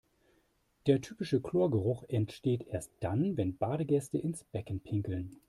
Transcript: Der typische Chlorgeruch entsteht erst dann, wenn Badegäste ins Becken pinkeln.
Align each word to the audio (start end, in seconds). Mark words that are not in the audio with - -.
Der 0.87 0.99
typische 0.99 1.41
Chlorgeruch 1.43 2.03
entsteht 2.07 2.63
erst 2.65 2.91
dann, 3.01 3.37
wenn 3.37 3.55
Badegäste 3.59 4.17
ins 4.17 4.43
Becken 4.45 4.79
pinkeln. 4.81 5.37